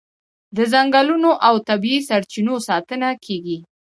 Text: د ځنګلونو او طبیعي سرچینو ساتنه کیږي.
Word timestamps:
د 0.55 0.57
ځنګلونو 0.73 1.31
او 1.47 1.55
طبیعي 1.69 1.99
سرچینو 2.09 2.55
ساتنه 2.67 3.09
کیږي. 3.25 3.57